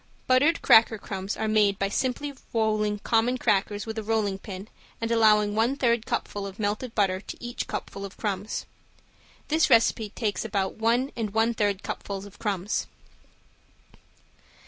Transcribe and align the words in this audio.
Buttered 0.25 0.63
cracker 0.63 0.97
crumbs 0.97 1.37
are 1.37 1.47
made 1.47 1.77
by 1.77 1.89
simply 1.89 2.33
rolling 2.53 2.97
common 2.97 3.37
crackers 3.37 3.85
with 3.85 3.99
a 3.99 4.03
rolling 4.03 4.39
pin 4.39 4.67
and 4.99 5.11
allowing 5.11 5.53
one 5.53 5.75
third 5.75 6.07
cupful 6.07 6.47
of 6.47 6.57
melted 6.57 6.95
butter 6.95 7.21
to 7.21 7.37
each 7.39 7.67
cupful 7.67 8.03
of 8.03 8.17
crumbs. 8.17 8.65
This 9.49 9.69
recipe 9.69 10.09
takes 10.09 10.43
about 10.43 10.77
one 10.77 11.11
and 11.15 11.35
one 11.35 11.53
third 11.53 11.83
cupfuls 11.83 12.25
of 12.25 12.39
crumbs. 12.39 12.87